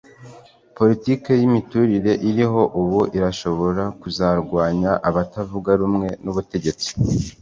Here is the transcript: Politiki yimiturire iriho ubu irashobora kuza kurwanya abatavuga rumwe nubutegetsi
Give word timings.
Politiki 0.77 1.29
yimiturire 1.39 2.11
iriho 2.29 2.61
ubu 2.81 2.99
irashobora 3.17 3.83
kuza 3.99 4.27
kurwanya 4.37 4.91
abatavuga 5.09 5.69
rumwe 5.81 6.07
nubutegetsi 6.23 6.89